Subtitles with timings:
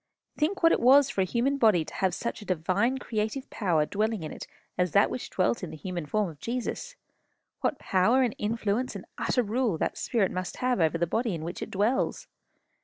[0.35, 3.85] Think what it was for a human body to have such a divine creative power
[3.85, 6.95] dwelling in it as that which dwelt in the human form of Jesus!
[7.59, 11.43] What power, and influence, and utter rule that spirit must have over the body in
[11.43, 12.25] which it dwells!